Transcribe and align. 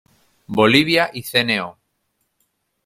Bolivia 0.47 1.11
y 1.13 1.21
Cno. 1.21 1.77